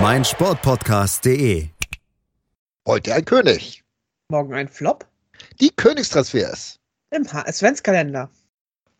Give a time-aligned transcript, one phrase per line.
[0.00, 1.68] meinsportpodcast.de.
[2.86, 3.84] Heute ein König.
[4.28, 5.06] Morgen ein Flop
[5.60, 6.80] Die Königstransfers.
[7.10, 8.30] im HS-Kalender.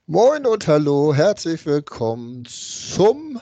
[0.07, 3.41] Moin und hallo, herzlich willkommen zum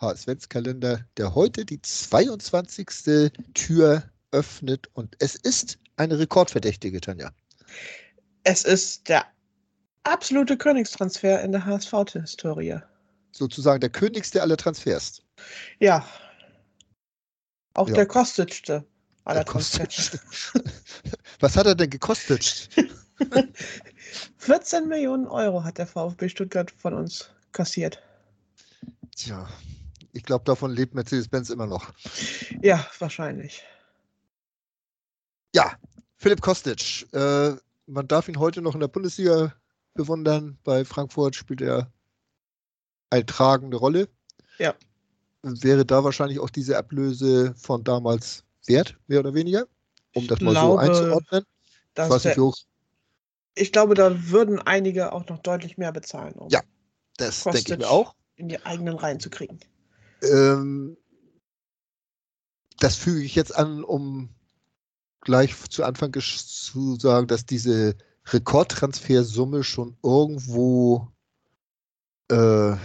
[0.00, 3.32] HSV-Kalender, der heute die 22.
[3.54, 7.32] Tür öffnet und es ist eine Rekordverdächtige, Tanja.
[8.44, 9.26] Es ist der
[10.04, 12.78] absolute Königstransfer in der HSV-Historie.
[13.32, 15.23] Sozusagen der königste aller Transfers.
[15.78, 16.06] Ja.
[17.74, 17.94] Auch Ja.
[17.94, 18.84] der kostetste
[19.24, 20.52] aller Der kostet- Transfers.
[21.40, 22.68] Was hat er denn gekostet?
[24.38, 28.02] 14 Millionen Euro hat der VfB Stuttgart von uns kassiert.
[29.16, 29.48] Tja,
[30.12, 31.92] ich glaube, davon lebt Mercedes-Benz immer noch.
[32.62, 33.62] Ja, wahrscheinlich.
[35.54, 35.76] Ja,
[36.16, 37.06] Philipp Kostic.
[37.12, 37.54] Äh,
[37.86, 39.54] man darf ihn heute noch in der Bundesliga
[39.94, 40.58] bewundern.
[40.64, 41.92] Bei Frankfurt spielt er
[43.10, 44.08] eine tragende Rolle.
[44.58, 44.74] Ja.
[45.44, 49.66] Wäre da wahrscheinlich auch diese Ablöse von damals wert, mehr oder weniger?
[50.14, 51.44] Um Ich das mal glaube, so einzuordnen.
[51.96, 52.56] Ich weiß nicht, hoch.
[53.54, 56.60] ich glaube, da würden einige auch noch deutlich mehr bezahlen, um Ja.
[57.16, 58.14] Das denke ich mir auch.
[58.36, 59.60] in die eigenen Reihen zu kriegen.
[60.22, 60.96] Ähm,
[62.80, 64.30] das füge ich jetzt an, um
[65.20, 67.94] gleich zu Anfang zu sagen, dass diese
[68.26, 71.08] Rekordtransfersumme schon irgendwo
[72.30, 72.76] äh,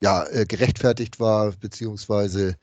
[0.00, 2.56] ja, äh, gerechtfertigt war, beziehungsweise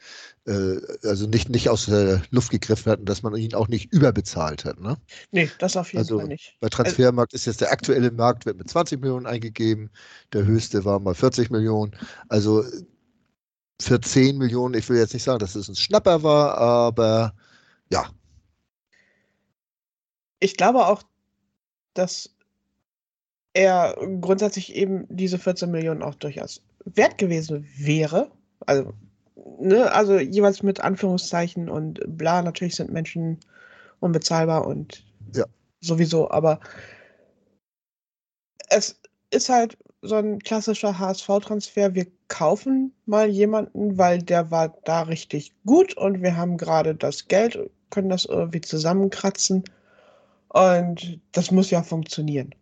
[0.45, 3.91] äh, also nicht, nicht aus der Luft gegriffen hat und dass man ihn auch nicht
[3.91, 4.79] überbezahlt hat.
[4.79, 4.97] Ne?
[5.31, 6.55] Nee, das auf jeden Also, Fall nicht.
[6.61, 9.89] Bei Transfermarkt ist jetzt der aktuelle Markt, wird mit 20 Millionen eingegeben,
[10.31, 11.95] der höchste war mal 40 Millionen.
[12.29, 12.63] Also
[13.81, 17.33] für 10 Millionen, ich will jetzt nicht sagen, dass es ein Schnapper war, aber
[17.91, 18.05] ja,
[20.39, 21.03] Ich glaube auch,
[21.93, 22.35] dass
[23.53, 28.31] er grundsätzlich eben diese 14 Millionen auch durchaus wert gewesen wäre.
[28.65, 28.93] Also,
[29.59, 33.39] ne, also jeweils mit Anführungszeichen und bla, natürlich sind Menschen
[33.99, 35.03] unbezahlbar und
[35.33, 35.45] Ja.
[35.81, 36.59] sowieso, aber
[38.69, 38.99] es
[39.31, 41.95] ist halt so ein klassischer HSV-Transfer.
[41.95, 47.27] Wir kaufen mal jemanden, weil der war da richtig gut und wir haben gerade das
[47.27, 47.57] Geld,
[47.89, 49.63] können das irgendwie zusammenkratzen.
[50.49, 52.53] Und das muss ja funktionieren.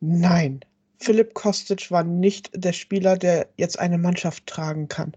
[0.00, 0.60] Nein,
[1.00, 5.16] Philipp Kostic war nicht der Spieler, der jetzt eine Mannschaft tragen kann.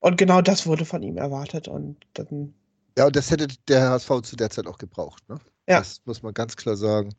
[0.00, 1.68] Und genau das wurde von ihm erwartet.
[1.68, 2.54] Und dann,
[2.96, 5.22] ja, und das hätte der HSV zu der Zeit auch gebraucht.
[5.28, 5.38] Ne?
[5.68, 5.80] Ja.
[5.80, 7.14] Das muss man ganz klar sagen.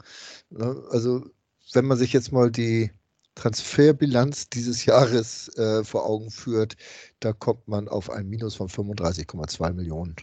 [0.49, 0.83] Ne?
[0.89, 1.25] Also,
[1.73, 2.91] wenn man sich jetzt mal die
[3.35, 6.75] Transferbilanz dieses Jahres äh, vor Augen führt,
[7.19, 10.15] da kommt man auf ein Minus von 35,2 Millionen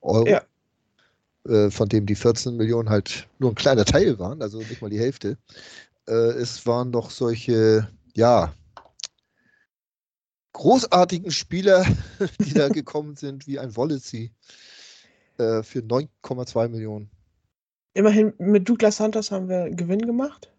[0.00, 0.26] Euro.
[0.26, 0.42] Ja.
[1.46, 4.88] Äh, von dem die 14 Millionen halt nur ein kleiner Teil waren, also nicht mal
[4.88, 5.36] die Hälfte.
[6.06, 8.54] Äh, es waren doch solche, ja,
[10.52, 11.84] großartigen Spieler,
[12.40, 14.32] die da gekommen sind, wie ein Wolicy
[15.38, 17.10] äh, für 9,2 Millionen.
[17.94, 20.50] immerhin mit Douglas Santos haben wir Gewinn gemacht.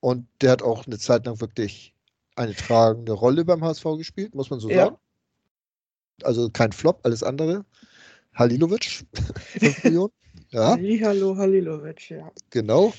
[0.00, 1.94] Und der hat auch eine Zeit lang wirklich
[2.36, 4.84] eine tragende Rolle beim HSV gespielt, muss man so Ja.
[4.84, 4.96] sagen.
[6.22, 7.64] Also kein Flop, alles andere.
[8.34, 9.04] Halilovic,
[9.58, 10.12] 5 Millionen.
[10.50, 12.30] Ja, Hallo Halilovic, ja.
[12.50, 12.92] genau.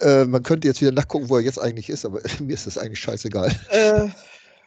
[0.00, 2.78] Äh, man könnte jetzt wieder nachgucken, wo er jetzt eigentlich ist, aber mir ist das
[2.78, 3.54] eigentlich scheißegal.
[3.70, 4.08] Äh,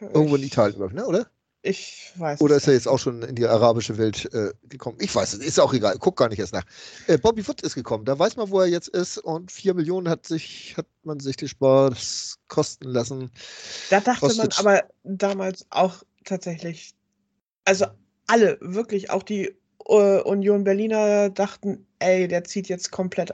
[0.00, 1.06] Irgendwo in Italien, ich, ne?
[1.06, 1.26] oder?
[1.62, 4.96] Ich weiß Oder ist er jetzt auch schon in die arabische Welt äh, gekommen?
[5.00, 6.64] Ich weiß es, ist auch egal, guck gar nicht erst nach.
[7.08, 10.08] Äh, Bobby Wood ist gekommen, da weiß man, wo er jetzt ist und 4 Millionen
[10.08, 13.30] hat sich, hat man sich den Spaß kosten lassen.
[13.90, 14.58] Da dachte man Kostic.
[14.60, 16.94] aber damals auch tatsächlich,
[17.64, 17.86] also
[18.28, 19.56] alle, wirklich, auch die
[19.88, 23.32] äh, Union Berliner dachten, ey, der zieht jetzt komplett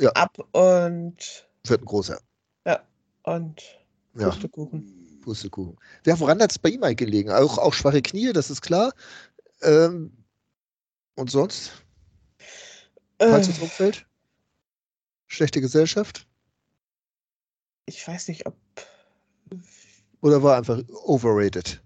[0.00, 0.10] Ja.
[0.12, 2.20] ab und, Wird ein großer.
[3.22, 3.62] und
[4.14, 4.30] Ja.
[4.30, 5.20] Pustekuchen.
[5.22, 5.76] Pustekuchen.
[6.06, 7.30] Ja, woran hat es bei ihm eigentlich gelegen?
[7.30, 8.92] Auch, auch schwache Knie, das ist klar.
[9.60, 10.16] Ähm,
[11.16, 11.72] und sonst?
[13.18, 14.06] Äh, Falsches Umfeld?
[15.26, 16.26] Schlechte Gesellschaft?
[17.86, 18.56] ich weiß nicht, ob
[20.22, 21.82] Oder war einfach overrated?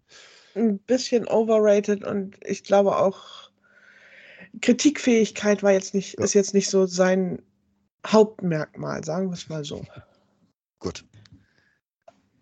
[0.54, 3.50] ein bisschen overrated und ich glaube auch
[4.60, 6.24] Kritikfähigkeit war jetzt nicht, Ja.
[6.24, 7.42] ist jetzt nicht so sein
[8.06, 9.84] Hauptmerkmal, sagen wir es mal so.
[10.78, 11.04] Gut.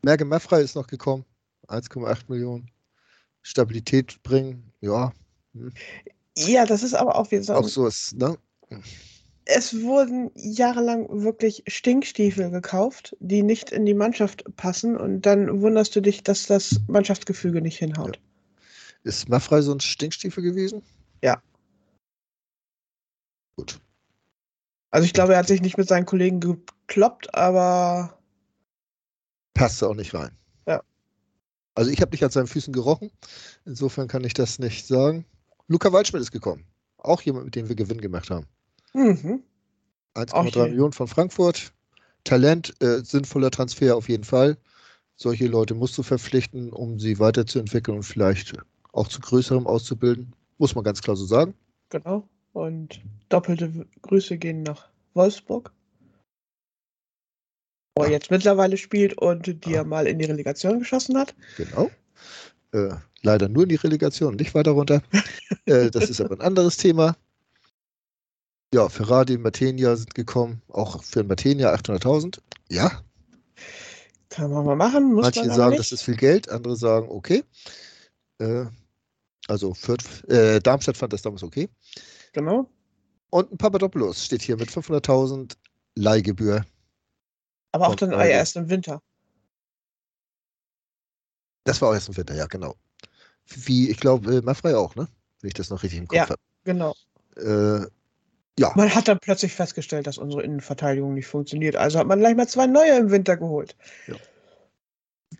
[0.04, 1.24] Merke Maffrey ist noch gekommen.
[1.68, 2.70] 1,8 Millionen.
[3.42, 4.72] Stabilität bringen.
[4.80, 5.12] Ja,
[5.54, 5.72] hm.
[6.36, 7.54] Ja, das ist aber auch wie so.
[7.54, 8.38] auch so ist, ne?
[9.44, 15.94] Es wurden jahrelang wirklich Stinkstiefel gekauft, die nicht in die Mannschaft passen und dann wunderst
[15.96, 18.18] du dich, dass das Mannschaftsgefüge nicht hinhaut.
[19.02, 20.82] Ist Maffrey so ein Stinkstiefel gewesen?
[21.22, 21.42] Ja.
[23.56, 23.80] Gut.
[24.92, 28.18] Also ich glaube, er hat sich nicht mit seinen Kollegen gekloppt, aber
[29.54, 30.30] Passt auch nicht rein.
[30.66, 30.82] Ja.
[31.74, 33.10] Also ich habe nicht an seinen Füßen gerochen.
[33.64, 35.24] Insofern kann ich das nicht sagen.
[35.68, 36.64] Luca Waldschmidt ist gekommen.
[36.98, 38.46] Auch jemand, mit dem wir Gewinn gemacht haben.
[38.92, 39.42] mhm.
[40.14, 40.62] Auch 1,3 hier.
[40.64, 41.72] Millionen von Frankfurt.
[42.24, 44.56] Talent, äh, sinnvoller Transfer auf jeden Fall.
[45.16, 48.52] Solche Leute musst du verpflichten, um sie weiterzuentwickeln und vielleicht
[48.92, 50.34] auch zu größerem auszubilden.
[50.58, 51.54] Muss man ganz klar so sagen.
[51.88, 52.28] genau.
[52.52, 55.72] Und doppelte Grüße gehen nach Wolfsburg.
[57.96, 61.34] Wo er jetzt mittlerweile spielt und die er mal in die Relegation geschossen hat.
[61.56, 61.90] Genau.
[62.72, 65.02] Äh, leider nur in die Relegation, nicht weiter runter.
[65.66, 67.16] äh, das ist aber ein anderes Thema.
[68.74, 70.62] Ja, Ferrari, Matenia sind gekommen.
[70.68, 72.38] Auch für Matenia 800.000.
[72.70, 73.02] Ja,
[74.30, 75.80] Kann man mal machen, muss manche sagen, nicht.
[75.80, 77.44] das ist viel Geld, andere sagen, okay.
[78.38, 78.64] Äh,
[79.46, 81.68] also Fürth, äh, Darmstadt fand das damals okay.
[82.32, 82.68] Genau.
[83.30, 85.56] Und ein Papadopoulos steht hier mit 500.000
[85.94, 86.64] Leihgebühr.
[87.72, 89.02] Aber auch dann erst im Winter.
[91.64, 92.74] Das war auch erst im Winter, ja, genau.
[93.46, 95.08] Wie, ich glaube, äh, Maffrey auch, ne?
[95.40, 96.28] Wenn ich das noch richtig im Kopf Ja.
[96.28, 96.40] habe.
[96.64, 96.94] Genau.
[97.36, 97.86] Äh,
[98.58, 101.76] ja, Man hat dann plötzlich festgestellt, dass unsere Innenverteidigung nicht funktioniert.
[101.76, 103.76] Also hat man gleich mal zwei neue im Winter geholt.
[104.06, 104.16] Ja.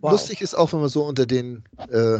[0.01, 0.13] Wow.
[0.13, 2.19] lustig ist auch, wenn man so unter den äh,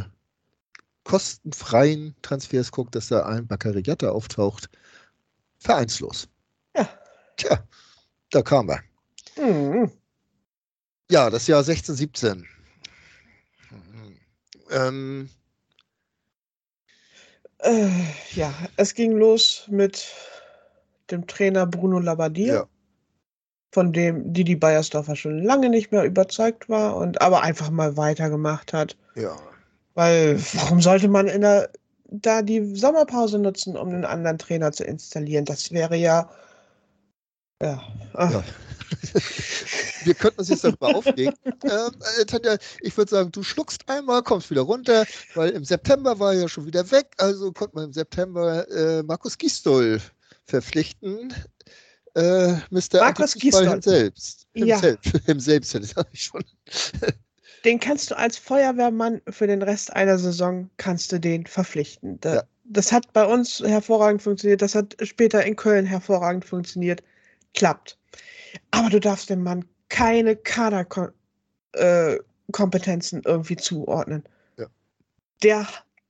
[1.04, 4.70] kostenfreien Transfers guckt, dass da ein Baccariata auftaucht.
[5.60, 6.28] Vereinslos.
[6.76, 6.90] Ja.
[7.38, 7.64] Tja,
[8.32, 8.84] da kam er.
[9.38, 9.92] Mhm.
[11.10, 12.48] Ja, das Jahr 16, 17.
[13.72, 14.20] Mhm.
[14.72, 15.30] Ähm,
[17.64, 17.90] Äh,
[18.34, 20.06] ja, es ging los mit
[21.12, 22.68] dem Trainer Bruno Labbadia, ja,
[23.72, 28.74] von dem Didi Beiersdorfer schon lange nicht mehr überzeugt war und aber einfach mal weitergemacht
[28.74, 28.98] hat.
[29.16, 29.36] ja.
[29.96, 31.70] Weil warum sollte man in der,
[32.06, 35.46] da die Sommerpause nutzen, um einen anderen Trainer zu installieren?
[35.46, 36.30] Das wäre ja.
[37.62, 37.82] Ja.
[40.04, 41.34] Wir könnten uns jetzt darüber aufregen.
[41.64, 45.06] Ähm, äh, Tanja, ich würde sagen, du schluckst einmal, kommst wieder runter,
[45.36, 49.04] weil im September war er ja schon wieder weg, also konnte man im September äh,
[49.04, 50.02] Markus Gistol
[50.46, 51.34] verpflichten.
[52.16, 53.00] Äh, Mr.
[53.00, 53.82] Markus Gisdol.
[53.82, 54.48] Selbst.
[54.54, 54.78] Im Ja.
[54.78, 55.14] Selbst.
[55.28, 56.44] Im Selbst, das habe ich schon.
[57.66, 62.20] Den kannst du als Feuerwehrmann für den Rest einer Saison kannst du den verpflichten.
[62.20, 62.44] Da, Ja.
[62.66, 64.62] Das hat bei uns hervorragend funktioniert.
[64.62, 67.04] Das hat später in Köln hervorragend funktioniert.
[67.54, 67.98] Klappt.
[68.72, 74.24] Aber du darfst dem Mann keine Kaderkompetenzen irgendwie zuordnen.
[74.58, 74.68] Ja.
[75.44, 75.68] Der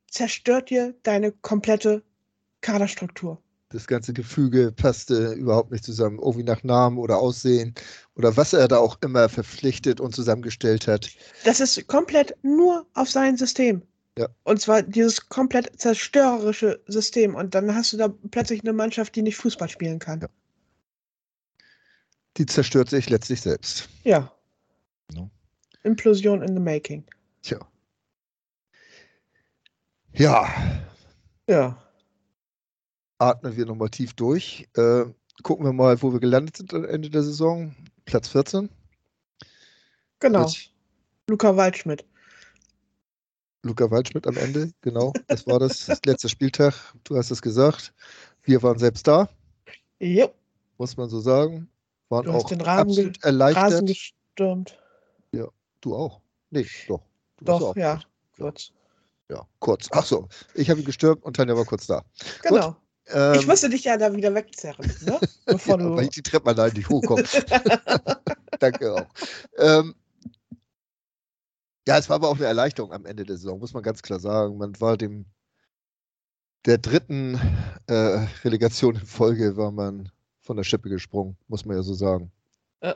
[0.10, 2.02] zerstört dir deine komplette
[2.62, 3.42] Kaderstruktur.
[3.74, 6.20] Das ganze Gefüge passte überhaupt nicht zusammen.
[6.20, 7.74] Irgendwie nach Namen oder Aussehen
[8.16, 11.10] oder was er da auch immer verpflichtet und zusammengestellt hat.
[11.44, 13.82] Das ist komplett nur auf sein System.
[14.18, 14.28] Ja.
[14.44, 17.34] Und zwar dieses komplett zerstörerische System.
[17.34, 20.22] Und dann hast du da plötzlich eine Mannschaft, die nicht Fußball spielen kann.
[20.22, 20.28] Ja.
[22.38, 23.90] Die zerstört sich letztlich selbst.
[24.04, 24.32] Ja.
[25.16, 25.32] No.
[25.84, 27.04] Implosion in the making.
[27.42, 27.60] Tja.
[30.14, 30.48] Ja,
[31.48, 31.84] Ja.
[33.24, 34.68] Atmen wir nochmal tief durch.
[34.76, 35.06] Äh,
[35.44, 37.76] gucken wir mal, wo wir gelandet sind am Ende der Saison.
[38.06, 38.70] Platz 14.
[40.20, 40.42] Genau.
[40.46, 40.72] Mit
[41.30, 42.06] Luca Waldschmidt.
[43.64, 44.72] Luca Waldschmidt am Ende.
[44.82, 45.86] Genau, das war das.
[45.86, 46.74] das letzte Spieltag.
[47.06, 47.94] Du hast es gesagt.
[48.44, 49.30] Wir waren selbst da,
[50.00, 50.34] Jo.
[50.78, 51.70] muss man so sagen.
[52.10, 53.64] Waren Du hast auch den Rahmen absolut erleichtert.
[53.64, 54.78] Rasen gestürmt.
[55.32, 56.22] du auch?
[56.50, 57.02] Nee, doch.
[57.38, 58.02] Du Doch, auch ja.
[58.38, 58.72] Kurz.
[59.30, 59.88] Ja, kurz.
[59.92, 62.04] Ach so, ich habe ihn gestürmt und Tanja war kurz da.
[62.42, 62.76] Genau.
[63.08, 65.20] Ähm, ich musste dich ja da wieder wegzerren, ne?
[65.46, 65.96] Bevor ja, du.
[65.96, 67.24] weil ich die Treppe allein nicht hochkomme.
[68.60, 69.08] Danke auch.
[69.58, 69.96] Ähm,
[71.88, 74.20] ja, es war aber auch eine Erleichterung am Ende der Saison, muss man ganz klar
[74.20, 74.58] sagen.
[74.58, 75.26] Man war dem
[76.66, 77.36] der dritten
[77.88, 82.32] äh, Relegation in Folge war man von der Schippe gesprungen, muss man ja so sagen.
[82.82, 82.96] Ja.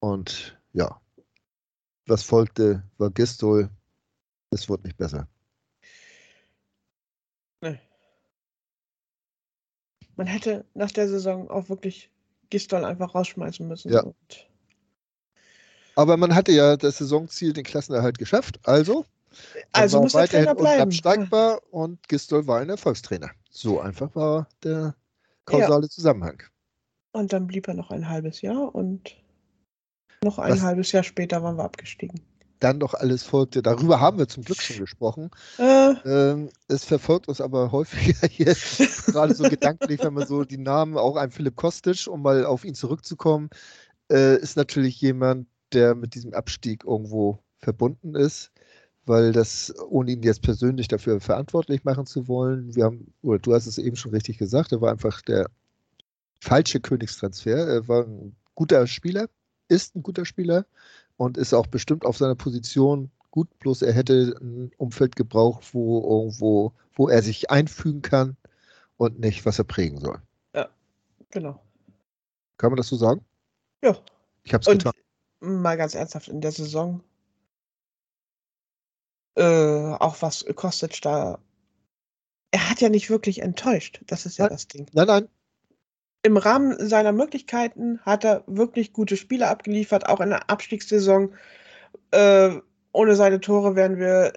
[0.00, 1.00] Und ja,
[2.06, 3.70] was folgte, war Gistol.
[4.50, 5.28] Es wurde nicht besser.
[10.16, 12.10] Man hätte nach der Saison auch wirklich
[12.50, 13.92] Gistol einfach rausschmeißen müssen.
[13.92, 14.04] Ja.
[15.94, 18.58] Aber man hatte ja das Saisonziel, den Klassenerhalt geschafft.
[18.64, 19.04] Also,
[19.72, 20.82] also muss der Trainer bleiben.
[20.82, 23.30] unabsteigbar und Gistol war ein Erfolgstrainer.
[23.50, 24.94] So einfach war der
[25.44, 26.42] kausale Zusammenhang.
[27.12, 29.16] Und dann blieb er noch ein halbes Jahr und
[30.22, 32.20] noch ein Was- halbes Jahr später waren wir abgestiegen.
[32.60, 33.62] Dann noch alles folgte.
[33.62, 35.30] Darüber haben wir zum Glück schon gesprochen.
[35.58, 38.56] Äh, Ähm, es verfolgt uns aber häufiger hier,
[39.06, 42.64] gerade so gedanklich, wenn man so die Namen, auch ein Philipp Kostic, um mal auf
[42.64, 43.50] ihn zurückzukommen,
[44.10, 48.52] äh, ist natürlich jemand, der mit diesem Abstieg irgendwo verbunden ist,
[49.06, 53.54] weil das, ohne ihn jetzt persönlich dafür verantwortlich machen zu wollen, wir haben, oder du
[53.54, 55.48] hast es eben schon richtig gesagt, er war einfach der
[56.40, 57.56] falsche Königstransfer.
[57.68, 59.28] Er war ein guter Spieler,
[59.68, 60.66] ist ein guter Spieler
[61.16, 66.00] und ist auch bestimmt auf seiner Position gut, bloß er hätte ein Umfeld gebraucht, wo
[66.00, 68.36] irgendwo, wo er sich einfügen kann
[68.96, 70.20] und nicht, was er prägen soll.
[71.30, 71.60] genau.
[72.56, 73.22] Kann man das so sagen?
[73.82, 73.94] Ja.
[74.44, 74.94] Ich habe es Und getan.
[75.40, 77.02] mal ganz ernsthaft, in der Saison,
[79.36, 81.38] äh, auch was Kostic da.
[82.52, 84.00] Er hat ja nicht wirklich enttäuscht.
[84.06, 84.52] Das ist ja Nein.
[84.52, 84.86] das Ding.
[84.94, 85.28] Nein, nein,
[86.26, 91.32] Im Rahmen seiner Möglichkeiten hat er wirklich gute Spiele abgeliefert, auch in der Abstiegssaison.
[92.10, 94.32] Äh, ohne seine Tore wären wir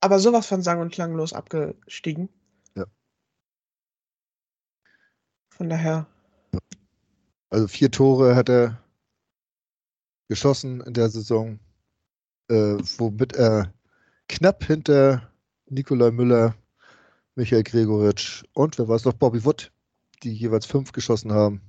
[0.00, 2.28] aber sowas von sang- und klanglos abgestiegen.
[2.74, 2.84] Ja.
[5.50, 6.08] Von daher,
[7.50, 8.82] also vier Tore hat er
[10.26, 11.60] geschossen in der Saison,
[12.48, 13.72] äh, womit er
[14.28, 15.30] knapp hinter
[15.66, 16.56] Nikolai Müller,
[17.36, 19.70] Michael Gregoritsch und wer war es noch, Bobby Wood,
[20.22, 21.60] die jeweils fünf geschossen haben,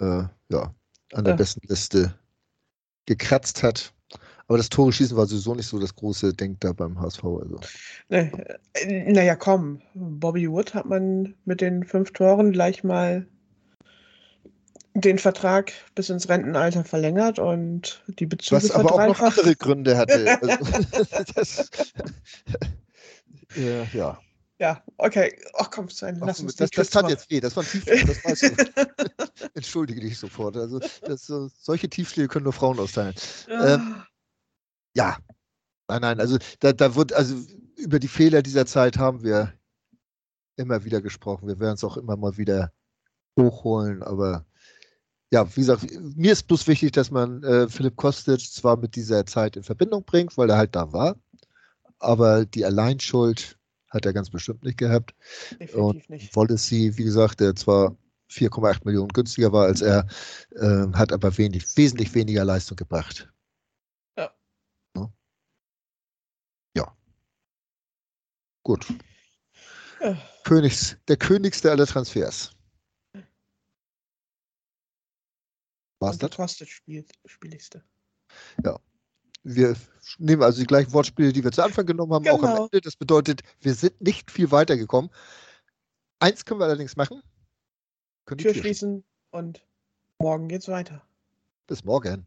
[0.00, 0.74] äh, ja,
[1.12, 1.36] an der Ja.
[1.36, 2.14] besten Liste
[3.06, 3.92] gekratzt hat.
[4.48, 7.22] Aber das Tore schießen war sowieso nicht so das große Ding da beim HSV.
[7.24, 7.60] Also.
[8.08, 9.80] ne, äh, naja, komm.
[9.94, 13.26] Bobby Wood hat man mit den fünf Toren gleich mal
[14.94, 19.96] den Vertrag bis ins Rentenalter verlängert und die Bezüge Was aber auch noch andere Gründe
[19.96, 20.26] hatte.
[20.42, 20.64] Also,
[21.34, 21.70] das,
[23.56, 24.18] äh, ja.
[24.60, 25.36] Ja, okay.
[25.54, 27.14] Ach komm, Sven, Ach, lass uns das, das tat zumachen.
[27.16, 29.50] jetzt weh, das war ein Tiefschlag, das weißt du.
[29.54, 30.56] Entschuldige dich sofort.
[30.58, 33.14] Also das, so- solche Tiefschläge können nur Frauen austeilen.
[33.48, 34.04] Ah,
[34.94, 35.16] Ja,
[35.88, 37.36] nein, nein, also da, da wird, also
[37.76, 39.54] über die Fehler dieser Zeit haben wir
[40.56, 41.48] immer wieder gesprochen.
[41.48, 42.70] Wir werden es auch immer mal wieder
[43.38, 44.44] hochholen, aber
[45.32, 45.86] ja, wie gesagt,
[46.16, 50.04] mir ist bloß wichtig, dass man äh, Philipp Kostic zwar mit dieser Zeit in Verbindung
[50.04, 51.16] bringt, weil er halt da war,
[51.98, 53.56] aber die Alleinschuld
[53.90, 55.14] hat er ganz bestimmt nicht gehabt.
[55.58, 56.36] definitiv nicht.
[56.36, 57.96] Wallacey, wie gesagt, der zwar
[58.30, 60.06] 4,8 Millionen günstiger war als er,
[60.52, 63.28] äh, hat aber wenig, wesentlich weniger Leistung gebracht.
[64.16, 64.32] Ja.
[64.96, 65.12] Ja.
[66.76, 66.96] Ja.
[68.62, 68.86] Gut.
[70.00, 70.16] Ja.
[70.44, 72.52] Königs, der Königste aller Transfers.
[76.00, 76.36] Und der das?
[76.36, 77.84] Kostic spielt, spieligste.
[79.42, 79.74] Wir
[80.18, 82.64] nehmen also die gleichen Wortspiele, die wir zu Anfang genommen haben, auch am Genau.
[82.64, 82.80] Ende.
[82.80, 85.10] Das bedeutet, wir sind nicht viel weitergekommen.
[86.18, 87.22] Eins können wir allerdings machen.
[88.26, 89.64] Können die Tür Tür schließen und
[90.18, 91.02] morgen geht's weiter.
[91.66, 92.26] Bis morgen.